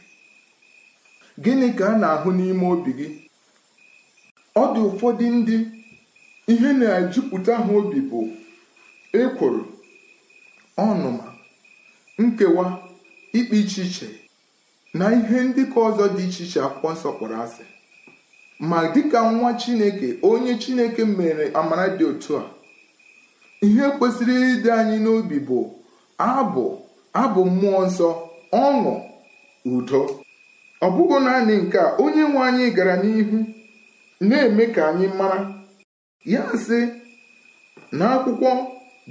Gịnị 1.42 1.68
ka 1.78 1.84
a 1.92 1.98
na-ahụ 2.02 2.28
n'ime 2.38 2.64
obi 2.74 2.90
gị? 2.98 3.08
Ọ 4.60 4.64
dị 4.72 4.80
ụfọdụ 4.88 5.26
ndị 5.38 5.56
ihe 6.52 6.68
na-ejupụta 6.80 7.52
ha 7.64 7.70
obi 7.78 8.00
bụ 8.10 8.20
ekworo 9.26 9.60
ọnụma 10.86 11.26
nkewa 12.22 12.66
ikpe 13.38 13.56
iche 13.62 13.82
iche 13.88 14.08
na 14.98 15.04
ihe 15.18 15.38
ndị 15.46 15.62
ka 15.72 15.78
ọzọ 15.88 16.04
dị 16.16 16.22
iche 16.28 16.42
iche 16.46 16.60
akwụkwọ 16.66 16.88
nsọ 16.94 17.08
kpọrọ 17.16 17.36
asị. 17.44 17.64
Ma 18.68 18.78
dịka 18.94 19.18
nwa 19.32 19.50
chineke 19.60 20.08
onye 20.30 20.52
chineke 20.62 21.02
mere 21.18 21.44
amara 21.58 21.86
dị 21.96 22.04
otu 22.10 22.32
a 22.36 22.42
ihe 23.66 23.84
kwesịrị 23.98 24.34
ịdị 24.52 24.68
anyị 24.78 24.96
n'obi 25.04 25.38
bụ 25.48 25.58
abụ 26.30 26.64
abụ 27.22 27.40
mmụọ 27.50 27.80
nsọ 27.88 28.08
ọṅụ 28.64 28.92
udo. 29.74 30.00
Ọ 30.80 30.86
bụghị 30.94 31.18
naanị 31.24 31.54
nke 31.62 31.78
a 31.78 31.88
onye 32.02 32.22
nwe 32.30 32.40
anyị 32.48 32.66
gara 32.76 32.94
n'ihu 33.02 33.38
na-eme 34.28 34.64
ka 34.74 34.82
anyị 34.90 35.06
mara. 35.18 35.38
Ya 36.32 36.42
sị 36.64 36.78
na 37.98 38.04
akwụkwọ 38.14 38.50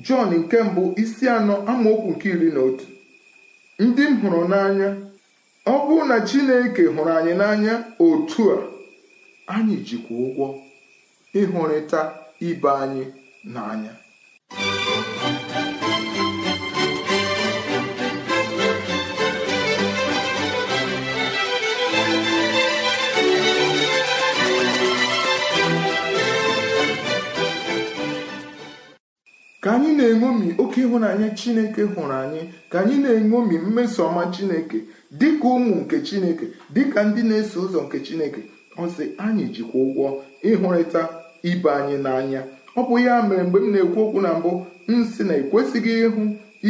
jọn 0.03 0.29
nke 0.39 0.57
mbụ 0.63 0.93
isi 1.01 1.25
anọ 1.29 1.55
amaokwu 1.71 2.09
nke 2.11 2.29
iri 2.29 2.49
na 2.55 2.59
otu. 2.67 2.85
Ndị 3.79 4.03
m 4.11 4.13
hụrụ 4.21 4.41
n'anya 4.51 4.89
ọ 5.65 5.73
bụrụ 5.85 6.03
na 6.09 6.17
chineke 6.27 6.83
hụrụ 6.95 7.11
anyị 7.17 7.33
n'anya 7.39 7.73
otu 8.05 8.41
a 8.55 8.57
anyị 9.53 9.75
jikwa 9.87 10.15
ụgwọ 10.25 10.47
ịhụrịta 11.39 12.01
ibe 12.47 12.69
anyị 12.83 13.03
n'anya. 13.53 13.91
Ka 29.65 29.71
anyị 29.73 29.91
na-eṅomi 29.97 30.47
oke 30.63 30.79
ịhụnanya 30.85 31.27
chineke 31.39 31.81
hụrụ 31.93 32.13
anyị. 32.23 32.41
Ka 32.71 32.77
anyị 32.81 32.95
na-eṅomi 33.03 33.55
mmeso 33.65 34.01
ọma 34.09 34.23
chineke. 34.33 34.77
Dịka 35.19 35.47
ụmụ 35.55 35.73
nke 35.81 35.97
chineke 36.07 36.45
dịka 36.75 36.99
ndị 37.07 37.21
na-eso 37.29 37.57
ụzọ 37.65 37.79
nke 37.85 37.97
chineke. 38.05 38.41
Ọ 38.77 38.83
sị 38.95 39.03
anyị 39.25 39.43
jikwa 39.55 39.77
ụgwọ 39.85 40.07
ịhụrịta 40.49 41.01
ibe 41.49 41.69
anyị 41.79 41.95
n'anya. 42.05 42.41
Ọ 42.77 42.81
bụ 42.87 42.95
ya 43.05 43.15
mere 43.27 43.43
mgbe 43.47 43.59
m 43.59 43.67
na-ekwu 43.73 43.99
okwu 44.05 44.19
na 44.25 44.31
mbụ 44.39 44.51
m 44.89 45.05
sị 45.11 45.21
na 45.27 45.33
ekwesịghị 45.41 45.93
ịhụ 46.05 46.21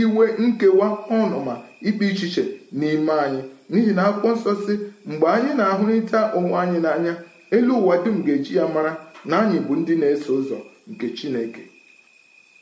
iwe 0.02 0.26
nkewa 0.44 0.88
ọnụma 1.20 1.54
ikpe 1.88 2.04
ichiche 2.12 2.44
n'ime 2.80 3.14
anyị. 3.26 3.42
N'ihi 3.70 3.92
na 3.98 4.04
akwụkwọ 4.10 4.30
nsọ 4.36 4.52
si 4.64 4.74
mgbe 5.10 5.28
anyị 5.36 5.52
na-ahụrịta 5.60 6.20
onwe 6.38 6.56
anyị 6.64 6.80
n'anya 6.86 7.14
elu 7.56 7.74
ụwa 7.82 7.96
dum 8.04 8.18
ga-eji 8.26 8.54
ya 8.60 8.66
mara 8.74 8.92
na 9.30 9.36
anyị 9.42 9.58
bụ 9.68 9.74
ndị 9.80 9.94
na-eso 10.02 10.32
ụzọ 10.40 10.58
nke 10.92 11.08
chineke. 11.18 11.64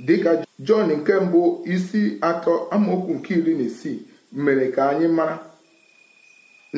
Dịka 0.07 0.31
jọn 0.67 0.87
nke 0.97 1.13
mbụ 1.25 1.41
isi 1.73 2.01
atọ 2.29 2.53
amaokwu 2.75 3.11
nke 3.17 3.31
iri 3.39 3.53
na 3.59 3.63
isii 3.69 3.99
mere 4.43 4.65
ka 4.75 4.81
anyị 4.91 5.07
mara 5.17 5.35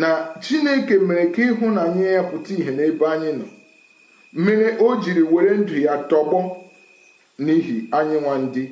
na 0.01 0.09
chineke 0.43 0.95
mere 1.07 1.25
ka 1.33 1.41
ịhụnanya 1.49 2.07
ya 2.15 2.21
pụta 2.29 2.51
ìhè 2.59 2.71
n'ebe 2.77 3.05
anyị 3.13 3.31
nọ. 3.39 3.45
Mere 4.43 4.67
o 4.85 4.95
jiri 5.01 5.23
were 5.33 5.51
ndụ 5.61 5.75
ya 5.87 5.93
tọgbọ 6.09 6.39
n'ihi 7.43 7.75
anyị 7.97 8.15
nwa 8.23 8.35
ndị 8.43 8.63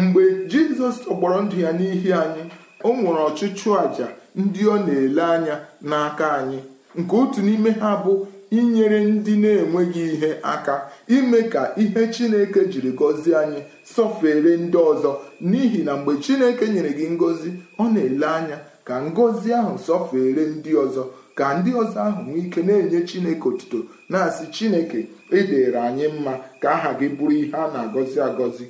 mgbe 0.00 0.22
jizọs 0.50 0.96
tọgbọrọ 1.04 1.38
ndụ 1.44 1.56
ya 1.64 1.70
n'ihi 1.78 2.10
anyị 2.22 2.42
o 2.86 2.92
nwere 2.98 3.20
ọchụchụ 3.28 3.68
àjà 3.84 4.06
ndị 4.40 4.60
ọ 4.72 4.76
na-ele 4.86 5.22
anya 5.34 5.54
n'aka 5.90 6.26
anyị. 6.40 6.58
Nke 6.98 7.14
otu 7.22 7.40
n'ime 7.46 7.70
ha 7.80 7.90
bụ 8.04 8.12
inyere 8.58 8.98
ndị 9.10 9.32
na-enweghị 9.42 10.02
ihe 10.14 10.30
aka 10.54 10.74
ime 11.16 11.42
ka 11.52 11.62
ihe 11.82 12.02
chineke 12.14 12.60
jiri 12.72 12.90
gọzie 12.98 13.34
anyị 13.42 13.60
sọfere 13.94 14.52
ndị 14.56 14.78
ọzọ. 14.90 15.10
N'ihi 15.50 15.80
na 15.86 15.92
mgbe 15.96 16.12
chineke 16.24 16.64
nyere 16.72 16.90
gị 16.98 17.06
ngọzi 17.16 17.50
ọ 17.78 17.84
na-ele 17.94 18.26
anya 18.38 18.58
ka 18.86 18.94
ngọzi 19.08 19.48
ahụ 19.60 19.74
sọfere 19.86 20.42
ndị 20.56 20.70
ọzọ 20.84 21.02
ka 21.38 21.46
ndị 21.58 21.70
ọzọ 21.82 21.98
ahụ 22.08 22.20
nwee 22.26 22.42
ike 22.46 22.60
na-enye 22.66 23.00
chineke 23.08 23.46
otuto 23.50 23.78
na-asị 24.10 24.44
chineke 24.54 25.00
edere 25.38 25.78
anyị 25.88 26.06
mma 26.16 26.32
ka 26.62 26.68
aha 26.76 26.90
gị 26.98 27.06
bụrụ 27.16 27.34
ihe 27.42 27.56
a 27.56 27.64
na-agọzi 27.74 28.18
agọzi. 28.28 28.64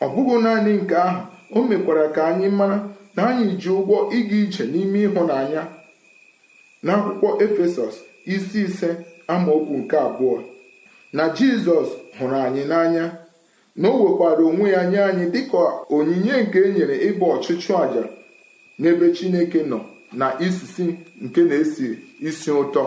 Ọ 0.00 0.06
bụghị 0.14 0.36
naanị 0.44 0.72
nke 0.82 0.96
ahụ 1.08 1.20
o 1.56 1.62
mekwara 1.68 2.04
ka 2.14 2.20
anyị 2.30 2.48
mara 2.58 2.78
na 3.16 3.22
anyị 3.30 3.46
ji 3.60 3.68
ụgwọ 3.78 3.96
ịga 4.18 4.36
ije 4.44 4.64
n'ime 4.72 4.98
ịhụnanya. 5.06 5.62
N'akwụkwọ 6.84 7.28
efesọs 7.44 7.94
isi 8.34 8.60
ise 8.66 8.88
amaokwu 9.32 9.74
nke 9.82 9.96
abụọ. 10.06 10.36
Na 11.16 11.24
jizọs 11.36 11.88
hụrụ 12.18 12.36
anyị 12.46 12.62
n'anya 12.70 13.04
na 13.80 13.88
o 13.88 14.04
wekwara 14.04 14.42
onwe 14.50 14.66
ya 14.76 14.82
nye 14.90 14.98
anyị 15.08 15.24
dịka 15.34 15.58
onyinye 15.96 16.34
nke 16.42 16.58
e 16.58 16.68
nyere 16.74 16.96
ịbụ 17.08 17.24
ọchụchụ 17.34 17.72
àjà 17.84 18.02
n'ebe 18.80 19.06
chineke 19.16 19.60
nọ 19.70 19.78
na 20.20 20.26
isisi 20.46 20.84
nke 21.24 21.40
na-esi 21.48 21.86
isi 22.28 22.50
ụtọ. 22.60 22.84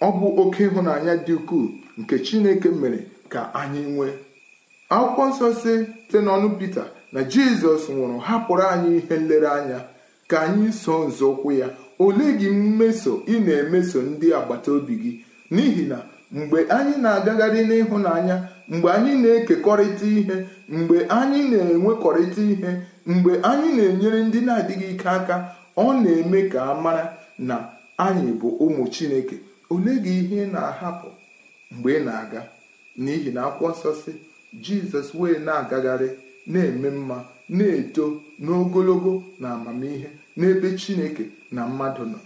Ọ 0.00 0.08
bụ 0.18 0.26
oke 0.42 0.62
ịhụnanya 0.66 1.14
dị 1.24 1.32
ukwuu 1.38 1.66
nke 2.00 2.14
chineke 2.26 2.68
mere 2.80 2.98
ka 3.32 3.40
anyị 3.60 3.80
nwee. 3.94 4.12
Akwụkwọ 4.94 5.22
nsọ 5.30 5.46
si 5.54 5.60
site 5.60 6.18
n'ọnụ 6.24 6.48
pita 6.58 6.84
na 7.12 7.20
jizọs 7.32 7.82
nwụrụ 7.94 8.16
hapụrụ 8.26 8.62
anyị 8.74 8.90
ihe 8.98 9.16
nlereanya 9.22 9.78
ka 10.30 10.36
anyị 10.46 10.68
so 10.82 10.94
nzọụkwụ 11.08 11.48
ya 11.60 11.68
ole 12.04 12.26
gị 12.40 12.48
mmeso 12.50 13.12
ị 13.26 13.34
na-emeso 13.46 13.98
ndị 14.10 14.26
agbata 14.38 14.70
obi 14.76 14.94
gị 15.02 15.12
n'ihi 15.54 15.82
na 15.90 15.98
mgbe 16.36 16.58
anyị 16.76 16.94
na-agagharị 17.02 17.60
n'ịhụnanya 17.68 18.36
mgbe 18.72 18.88
anyị 18.96 19.12
na-ekekọrịta 19.22 20.06
ihe 20.18 20.36
mgbe 20.76 20.96
anyị 21.18 21.40
na-enwekọrịta 21.52 22.40
ihe 22.52 22.70
mgbe 23.12 23.32
anyị 23.50 23.68
na-enyere 23.76 24.20
ndị 24.26 24.40
na-adịghị 24.46 24.86
ike 24.94 25.08
aka 25.16 25.36
ọ 25.76 25.86
na-eme 26.02 26.40
ka 26.52 26.58
a 26.70 26.74
mara 26.84 27.04
na 27.48 27.56
anyị 28.06 28.30
bụ 28.40 28.48
ụmụ 28.64 28.82
chineke. 28.94 29.36
Ole 29.72 29.92
gị 30.04 30.12
ihe 30.22 30.40
na-ahapụ 30.54 31.08
mgbe 31.74 31.90
ị 31.98 32.04
na-aga? 32.06 32.40
N'ihi 33.02 33.30
na 33.34 33.40
akwụkwọ 33.48 33.68
nsọ 33.74 33.90
si 34.02 34.12
jizọs 34.64 35.08
wee 35.18 35.38
na-agagharị 35.46 36.08
na-eme 36.52 36.88
mma 36.98 37.16
na-eto 37.56 38.04
n'ogologo 38.44 39.12
na 39.40 39.48
amamihe 39.56 40.08
n'ebe 40.38 40.68
chineke 40.80 41.24
na 41.54 41.60
mmadụ 41.68 42.04
nọ. 42.12 42.18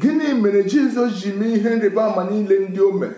Gịnị 0.00 0.34
mere 0.42 0.62
jizọs 0.62 1.10
ji 1.20 1.32
mee 1.32 1.54
ihe 1.56 1.70
nrịba 1.76 2.02
ama 2.12 2.22
niile 2.30 2.58
ndị 2.68 2.80
o 2.80 2.92
mere? 2.92 3.16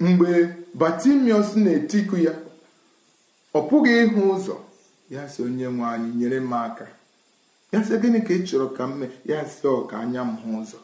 Mgbe 0.00 0.54
batimiọs 0.74 1.56
na-etiku 1.56 2.16
ya 2.26 2.32
ọ 3.54 3.60
pụghị 3.68 3.92
ịhụ 4.04 4.20
ụzọ. 4.34 4.54
Ya 5.10 5.28
sị 5.28 5.42
onye 5.42 5.66
nwe 5.68 5.86
anyị 5.94 6.10
nyere 6.18 6.40
m 6.40 6.52
aka. 6.52 6.86
Ya 7.72 7.78
sị 7.84 7.94
gịnị 8.02 8.20
ka 8.26 8.34
ị 8.34 8.40
chọrọ 8.48 8.66
ka 8.76 8.84
m 8.86 8.92
mee? 8.98 9.10
Ya 9.24 9.44
sị 9.44 9.66
ọ 9.68 9.86
ka 9.90 9.96
anya 9.98 10.22
m 10.24 10.36
hụ 10.42 10.50
ụzọ. 10.62 10.78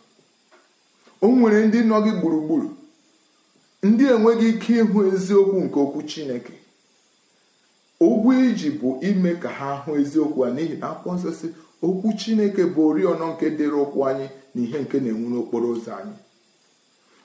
O 1.23 1.27
nwere 1.29 1.67
ndị 1.67 1.79
nọ 1.91 1.97
gị 2.05 2.13
gburugburu 2.21 2.69
ndị 3.83 4.05
enweghị 4.15 4.47
ike 4.53 4.73
ịhụ 4.83 4.99
eziokwu 5.13 5.59
nke 5.65 5.79
okwu 5.85 6.01
chineke. 6.11 6.53
Ụgwọ 8.01 8.31
iji 8.49 8.71
bụ 8.81 8.89
ime 9.09 9.33
ka 9.43 9.49
ha 9.59 9.69
hụ 9.87 9.91
eziokwu 10.01 10.41
a 10.47 10.51
n'ihi 10.55 10.77
na 10.81 10.87
akwụkwọ 10.93 11.13
nsọ 11.17 11.31
si 11.39 11.47
okwu 11.87 12.09
chineke 12.21 12.63
bụ 12.75 12.81
oriọna 12.91 13.25
nke 13.33 13.47
dịrị 13.57 13.77
ụkwụ 13.85 14.01
anyị. 14.11 14.29
Na 14.57 14.63
ihe 14.65 14.79
nke 14.83 14.97
na-enwu 15.01 15.29
n'okporo 15.31 15.67
ụzọ 15.75 15.91
anyị. 16.01 16.17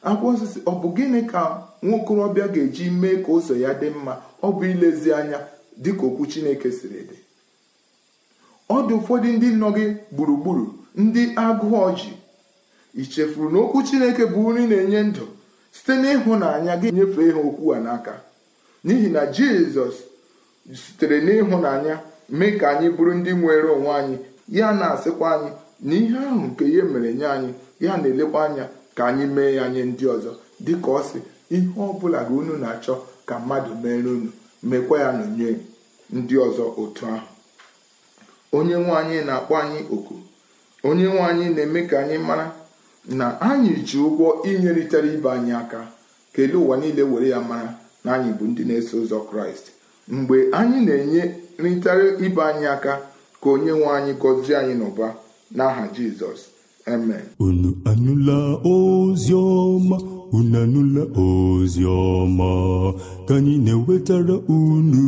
Akwụkwọ 0.07 0.29
nsọ 0.33 0.45
si 0.53 0.59
ọ 0.65 0.71
bụ 0.81 0.87
gịnị 0.95 1.21
ka 1.31 1.41
nwokorobịa 1.85 2.47
ga-eji 2.53 2.85
mee 3.01 3.17
ka 3.23 3.31
ụzọ 3.37 3.53
ya 3.63 3.71
dị 3.79 3.89
mma? 3.89 4.13
Ọ 4.43 4.47
bụ 4.55 4.63
ilezi 4.71 5.09
anya 5.19 5.39
dịka 5.83 6.03
okwu 6.07 6.23
chineke 6.31 6.69
siri 6.77 7.01
dị. 7.09 7.17
Ọ 8.69 8.87
dị 8.87 8.93
ụfọdụ 8.99 9.27
ndị 9.35 9.47
nọ 9.61 9.67
gị 9.77 9.85
gburugburu 10.15 10.65
ndị 11.03 11.21
agụụ 11.45 11.75
ọjị 11.87 12.11
i 12.93 13.03
chefuru 13.13 13.49
na 13.53 13.59
okwu 13.63 13.79
chineke 13.87 14.23
bụ 14.33 14.39
nri 14.53 14.63
na-enye 14.71 15.01
ndụ 15.09 15.25
site 15.75 15.93
n'ịhụnanya 16.01 16.73
gị 16.81 16.89
nyefee 16.97 17.31
ha 17.35 17.39
okwu 17.49 17.65
a 17.75 17.79
n'aka. 17.85 18.13
N'ihi 18.85 19.07
na 19.15 19.21
jizọs 19.35 19.95
sitere 20.81 21.17
n'ịhụnanya 21.25 21.95
mee 22.37 22.53
ka 22.59 22.65
anyị 22.73 22.87
bụrụ 22.95 23.13
ndị 23.19 23.31
nwere 23.41 23.67
onwe 23.75 23.91
anyị 23.99 24.15
ya 24.57 24.67
na-asịkwa 24.79 25.27
anyị 25.35 25.51
na 25.81 25.93
ihe 25.95 26.17
ahụ 26.27 26.41
nke 26.47 26.63
ya 26.77 26.83
mere 26.91 27.09
nye 27.13 27.25
anyị 27.35 27.51
ya 27.79 27.97
na-elekwa 27.97 28.39
anya 28.45 28.65
ka 28.95 29.01
anyị 29.09 29.25
mee 29.35 29.51
ya 29.57 29.65
nye 29.73 29.81
ndị 29.85 30.05
ọzọ 30.15 30.31
dịka 30.65 30.89
ọ 30.91 31.01
sị 31.09 31.19
ihe 31.55 31.67
ọ 31.77 31.99
bụla 31.99 32.19
gị 32.27 32.33
unu 32.39 32.53
na-achọ 32.63 32.93
ka 33.27 33.35
mmadụ 33.39 33.71
mere 33.83 34.09
unu 34.15 34.29
mekwa 34.69 34.95
ya 35.03 35.09
nọnye 35.17 35.49
ndị 36.17 36.35
ọzọ 36.45 36.63
otu 36.81 37.03
ahụ. 37.13 37.27
Onye 38.57 38.75
nwe 38.83 38.91
anyị 38.99 39.17
na-akpọ 39.27 39.53
anyị 39.63 39.79
oku. 39.95 40.15
Onye 40.87 41.03
nwe 41.11 41.19
anyị 41.29 41.45
na-eme 41.55 41.81
ka 41.89 41.95
anyị 42.03 42.17
mara 42.27 42.45
na 43.19 43.25
anyị 43.49 43.73
ji 43.87 43.97
ụgwọ 44.07 44.27
inyeritere 44.49 45.09
ibe 45.15 45.29
anyị 45.37 45.51
aka. 45.61 45.81
Kelee 46.33 46.55
ụwa 46.63 46.75
niile 46.77 47.03
were 47.11 47.27
ya 47.33 47.39
mara 47.49 47.71
na 48.03 48.09
anyị 48.15 48.29
bụ 48.37 48.43
ndị 48.51 48.63
na-eso 48.67 48.95
ụzọ 49.03 49.17
kraịst? 49.29 49.65
Mgbe 50.15 50.35
anyị 50.59 50.77
na-enyerịtara 50.87 52.03
ibe 52.25 52.41
anyị 52.49 52.65
aka 52.75 52.93
ka 53.41 53.47
onye 53.53 53.71
nwe 53.71 53.87
anyị 53.97 54.13
gọzie 54.21 54.55
anyị 54.61 54.73
n'ụba 54.79 55.07
n'aha 55.55 55.83
jizọs 55.95 56.39
amen. 56.93 57.25
Unu 57.45 57.69
anụla 57.91 58.37
ozi 58.73 59.33
ọma 59.33 59.97
unu 60.37 60.57
anụla 60.63 61.03
ozi 61.25 61.83
ọma 61.85 62.49
ka 63.27 63.35
anyị 63.39 63.55
na-ewetara 63.65 64.35
unu. 64.59 65.03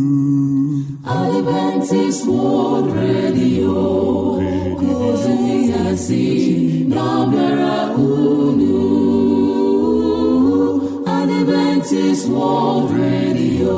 Adventist 1.06 2.22
World 2.28 2.88
Radio 3.02 3.74
ozi 5.10 5.98
si 6.06 6.24
na-abịara 6.90 7.76
unu. 7.98 8.78
Adventist 11.06 12.26
World 12.36 12.90
Radio 13.00 13.78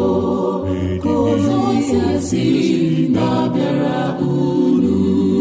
ka 1.03 1.09
ozi 1.09 1.93
ya 1.95 2.21
si 2.27 2.45
na-abịara 3.15 3.99
unu. 4.19 5.34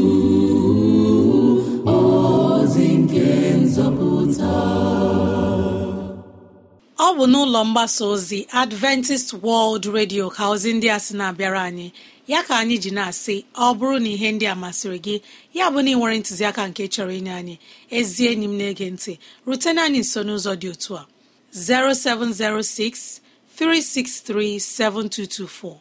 Ọ 7.14 7.16
bụ 7.18 7.26
n'ụlọ 7.32 7.60
mgbasa 7.64 8.04
ozi 8.04 8.46
adventist 8.62 9.32
world 9.42 9.84
radio 9.94 10.30
ka 10.30 10.44
ozi 10.52 10.72
ndị 10.74 10.88
a 10.90 10.98
sị 11.00 11.12
na-abịara 11.16 11.62
anyị. 11.62 11.92
Ya 12.26 12.42
ka 12.42 12.54
anyị 12.58 12.76
ji 12.82 12.90
na-asị 12.90 13.44
ọ 13.54 13.74
bụrụ 13.78 13.98
na 14.02 14.08
ihe 14.08 14.32
ndị 14.32 14.46
a 14.50 14.54
masịrị 14.54 14.98
gị 15.04 15.20
ya 15.54 15.70
bụ 15.70 15.78
na 15.84 15.90
ị 15.90 15.94
nwere 15.98 16.16
ntụziaka 16.20 16.62
nke 16.68 16.82
chọrọ 16.94 17.12
inye 17.18 17.32
anyị 17.40 17.54
ezi 17.98 18.22
enyi 18.30 18.44
m 18.50 18.54
na-ege 18.58 18.86
ntị 18.94 19.12
rutena 19.46 19.80
anyị 19.86 20.00
nso 20.04 20.20
n'ụzọ 20.26 20.52
dị 20.60 20.68
otu 20.74 20.92
a. 21.00 21.06
0706 21.54 23.20
363 23.58 24.58
7224 24.58 25.78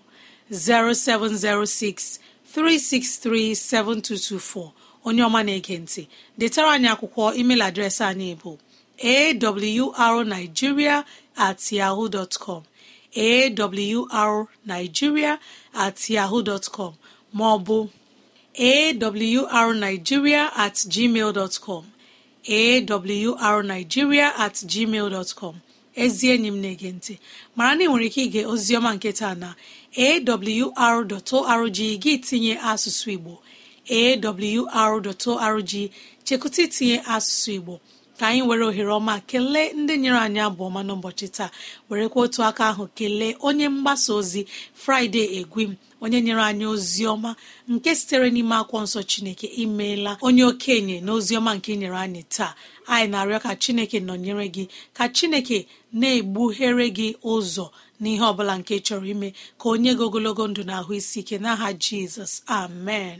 0706 0.51 2.19
363 2.55 3.55
7224 3.55 4.71
onye 5.07 5.21
ọma 5.27 5.41
na-ege 5.47 5.75
ntị 5.83 6.01
detara 6.37 6.69
anyị 6.75 6.87
akwụkwọ 6.93 7.23
email 7.39 7.61
adreesị 7.67 8.03
anyị 8.11 8.29
bụ 8.41 8.51
awrnigeria 8.99 11.05
at 11.37 11.71
yahoo 11.71 12.09
dot 12.09 12.37
com. 12.39 12.63
Awrnigeria 13.15 15.39
at 15.73 16.09
yahoo 16.09 16.41
dot 16.43 16.69
com. 16.71 16.93
Ma 17.33 17.55
ọ 17.57 17.63
bụ 17.65 17.89
awrnigeria 18.55 20.51
at 20.55 20.75
gmail 20.75 21.33
dot 21.33 21.59
com. 21.61 21.85
Awrnigeria 22.47 24.31
at 24.37 24.53
gmail 24.53 25.09
dot 25.09 25.33
com. 25.35 25.55
Ezi 25.95 26.29
enyi 26.29 26.47
m 26.51 26.61
na-ege 26.61 26.91
ntị. 26.91 27.17
Mara 27.55 27.75
na 27.75 27.83
ị 27.83 27.87
nwere 27.87 28.05
ike 28.05 28.23
ige 28.23 28.45
oziọma 28.45 28.93
nke 28.95 29.13
taa 29.13 29.35
na 29.35 29.55
awr.org 29.97 31.75
gị 32.01 32.17
tinye 32.17 32.57
asụsụ 32.57 33.11
igbo. 33.11 33.39
Awr.org 33.89 35.71
chekwụta 36.25 36.61
itinye 36.63 36.99
asụsụ 37.05 37.51
igbo. 37.57 37.79
Ka 38.23 38.29
anyị 38.31 38.41
were 38.47 38.63
ohere 38.65 38.87
ọma 38.99 39.15
kelee 39.29 39.69
ndị 39.79 39.93
nyere 40.01 40.17
anyị 40.25 40.39
abụọ 40.47 40.65
ọma 40.69 40.81
n'ụbọchị 40.87 41.27
taa. 41.37 41.49
Werekwa 41.89 42.19
otu 42.25 42.39
aka 42.49 42.63
ahụ 42.71 42.83
kelee 42.97 43.33
onye 43.47 43.67
mgbasa 43.75 44.11
ozi 44.19 44.41
fraịde 44.81 45.23
egwim 45.39 45.71
onye 46.03 46.19
nyere 46.25 46.41
anyị 46.49 46.65
ozi 46.73 47.03
ọma 47.13 47.31
nke 47.71 47.89
sitere 47.99 48.27
n'ime 48.33 48.55
akwụkwọ 48.61 48.79
nsọ 48.85 48.99
chineke 49.11 49.47
imeela 49.63 50.11
onye 50.27 50.43
okenye 50.51 50.97
na 51.05 51.11
ozi 51.17 51.33
ọma 51.39 51.51
nke 51.57 51.71
nyere 51.81 51.97
anyị 52.05 52.21
taa. 52.35 52.51
Anyị 52.93 53.07
na-arịọ 53.11 53.39
ka 53.45 53.51
chineke 53.63 53.97
nọnyere 54.07 54.45
gị 54.55 54.63
ka 54.97 55.03
chineke 55.15 55.57
na-egbughere 55.99 56.87
gị 56.97 57.07
ụzọ 57.33 57.65
n'ihe 58.01 58.23
ọbụla 58.31 58.53
nke 58.59 58.73
chọrọ 58.85 59.05
ime 59.13 59.29
ka 59.59 59.65
onye 59.73 59.91
gị 59.97 60.03
ogologo 60.07 60.43
ndụ 60.49 60.61
na 60.67 60.73
ahụ 60.79 60.91
isi 60.99 61.17
ike 61.21 61.35
n'aha 61.43 61.67
jizọs. 61.83 62.33
Amen. 62.59 63.19